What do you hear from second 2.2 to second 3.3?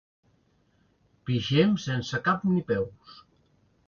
cap ni peus.